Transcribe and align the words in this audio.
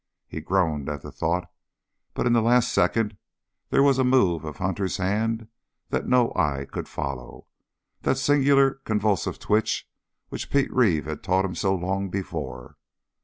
He 0.27 0.41
groaned 0.41 0.89
at 0.89 1.03
the 1.03 1.11
thought, 1.11 1.47
but 2.15 2.25
in 2.25 2.33
the 2.33 2.41
last 2.41 2.73
second, 2.73 3.17
there 3.69 3.83
was 3.83 3.99
a 3.99 4.03
move 4.03 4.43
of 4.45 4.57
Hunter's 4.57 4.97
hand 4.97 5.47
that 5.89 6.07
no 6.07 6.33
eye 6.35 6.65
could 6.65 6.89
follow, 6.89 7.45
that 8.01 8.17
singular 8.17 8.81
convulsive 8.83 9.37
twitch 9.37 9.87
which 10.29 10.49
Pete 10.49 10.73
Reeve 10.73 11.05
had 11.05 11.21
taught 11.21 11.45
him 11.45 11.53
so 11.53 11.75
long 11.75 12.09
before. 12.09 12.77